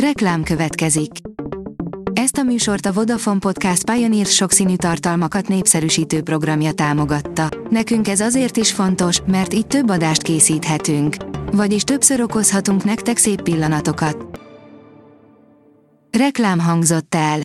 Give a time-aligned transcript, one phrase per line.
[0.00, 1.10] Reklám következik.
[2.12, 7.48] Ezt a műsort a Vodafone Podcast Pioneer sokszínű tartalmakat népszerűsítő programja támogatta.
[7.70, 11.16] Nekünk ez azért is fontos, mert így több adást készíthetünk.
[11.52, 14.40] Vagyis többször okozhatunk nektek szép pillanatokat.
[16.18, 17.40] Reklám hangzott el.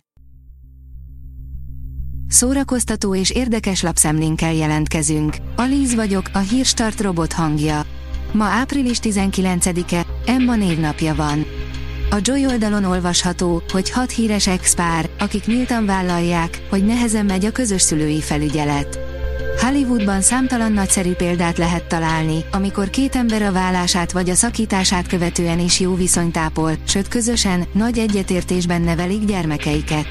[2.28, 5.36] Szórakoztató és érdekes lapszemlénkkel jelentkezünk.
[5.56, 7.82] Alíz vagyok, a hírstart robot hangja.
[8.32, 11.44] Ma április 19-e, Emma névnapja van.
[12.12, 17.50] A Joy oldalon olvasható, hogy hat híres ex-pár, akik nyíltan vállalják, hogy nehezen megy a
[17.50, 18.98] közös szülői felügyelet.
[19.60, 25.58] Hollywoodban számtalan nagyszerű példát lehet találni, amikor két ember a vállását vagy a szakítását követően
[25.58, 30.06] is jó viszonyt ápol, sőt közösen, nagy egyetértésben nevelik gyermekeiket.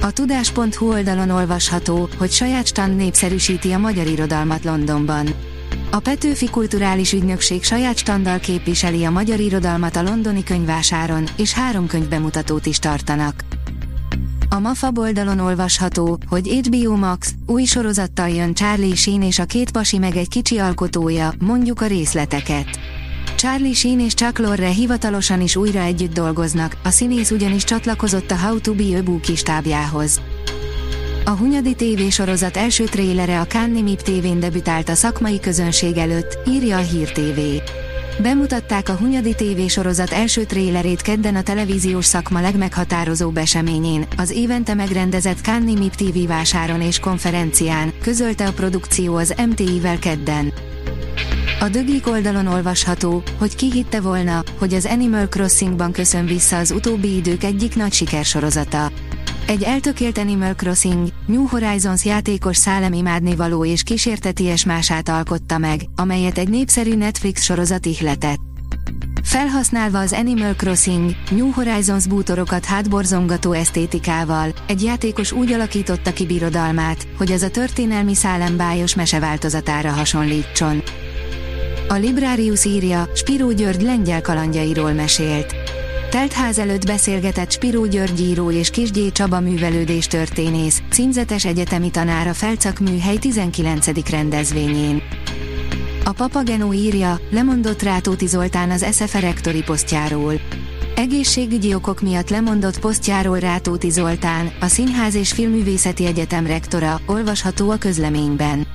[0.00, 5.49] A tudás.hu oldalon olvasható, hogy saját stand népszerűsíti a magyar irodalmat Londonban.
[5.92, 11.86] A Petőfi Kulturális Ügynökség saját standal képviseli a magyar irodalmat a londoni könyvásáron, és három
[11.86, 13.44] könyvbemutatót is tartanak.
[14.48, 19.70] A MAFA oldalon olvasható, hogy HBO Max új sorozattal jön Charlie Sheen és a két
[19.70, 22.66] pasi meg egy kicsi alkotója, mondjuk a részleteket.
[23.36, 28.38] Charlie Sheen és Chuck Lorre hivatalosan is újra együtt dolgoznak, a színész ugyanis csatlakozott a
[28.38, 30.20] How to be a Book stábjához.
[31.30, 36.76] A Hunyadi sorozat első trélere a Cannes MIP TV-n debütált a szakmai közönség előtt, írja
[36.76, 37.40] a Hír TV.
[38.22, 45.38] Bemutatták a Hunyadi sorozat első trélerét kedden a televíziós szakma legmeghatározóbb eseményén, az évente megrendezett
[45.38, 50.52] Cannes MIP TV vásáron és konferencián, közölte a produkció az MTI-vel kedden.
[51.60, 56.70] A dögik oldalon olvasható, hogy ki hitte volna, hogy az Animal Crossingban köszön vissza az
[56.70, 58.90] utóbbi idők egyik nagy sikersorozata.
[59.50, 59.66] Egy
[60.18, 66.94] Animal Crossing, New Horizons játékos szállemimádni való és kísérteties mását alkotta meg, amelyet egy népszerű
[66.94, 68.38] Netflix sorozat ihletett.
[69.22, 77.06] Felhasználva az Animal Crossing, New Horizons bútorokat hátborzongató esztétikával, egy játékos úgy alakította ki birodalmát,
[77.16, 80.82] hogy az a történelmi szálembájos meseváltozatára hasonlítson.
[81.88, 85.59] A Librarius írja, Spiró György lengyel kalandjairól mesélt.
[86.10, 92.78] Teltház előtt beszélgetett Spiró György író és Kisgyé Csaba művelődés történész, címzetes egyetemi tanára Felcak
[92.78, 94.10] műhely 19.
[94.10, 95.02] rendezvényén.
[96.04, 100.34] A Papagenó írja, lemondott Rátóti Zoltán az SFE rektori posztjáról.
[100.94, 107.76] Egészségügyi okok miatt lemondott posztjáról Rátóti Zoltán, a Színház és Filművészeti Egyetem rektora, olvasható a
[107.76, 108.66] közleményben.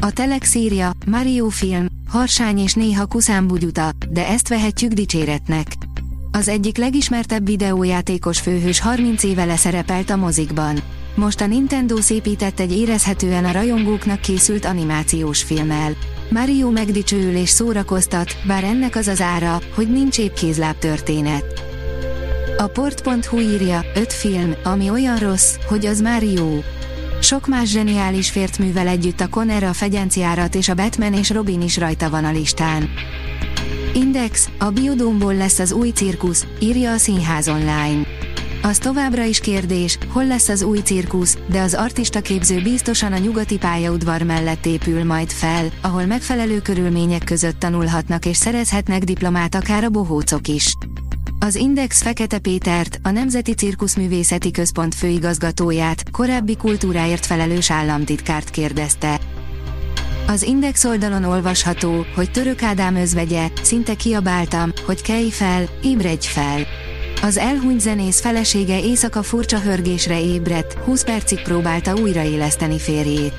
[0.00, 5.66] A Telex írja, Mario film, harsány és néha kuszán bugyuta, de ezt vehetjük dicséretnek.
[6.32, 10.78] Az egyik legismertebb videójátékos főhős 30 éve leszerepelt a mozikban.
[11.14, 15.92] Most a Nintendo szépített egy érezhetően a rajongóknak készült animációs filmmel.
[16.30, 21.44] Mario megdicsőül és szórakoztat, bár ennek az az ára, hogy nincs épp kézláb történet.
[22.58, 26.62] A port.hu írja, öt film, ami olyan rossz, hogy az már jó.
[27.20, 31.60] Sok más zseniális fért művel együtt a Conner a fegyenciárat és a Batman és Robin
[31.60, 32.88] is rajta van a listán.
[33.94, 38.06] Index, a biodómból lesz az új cirkusz, írja a Színház online.
[38.62, 43.18] Az továbbra is kérdés, hol lesz az új cirkusz, de az artista képző biztosan a
[43.18, 49.84] nyugati pályaudvar mellett épül majd fel, ahol megfelelő körülmények között tanulhatnak és szerezhetnek diplomát akár
[49.84, 50.74] a bohócok is.
[51.38, 59.20] Az Index Fekete Pétert, a Nemzeti Cirkuszművészeti Központ főigazgatóját, korábbi kultúráért felelős államtitkárt kérdezte.
[60.30, 66.66] Az Index oldalon olvasható, hogy Török Ádám özvegye, szinte kiabáltam, hogy kelj fel, ébredj fel.
[67.22, 73.32] Az elhunyt zenész felesége éjszaka furcsa hörgésre ébredt, 20 percig próbálta újraéleszteni férjét.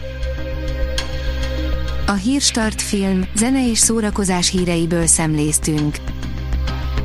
[2.07, 5.95] A Hírstart film, zene és szórakozás híreiből szemléztünk.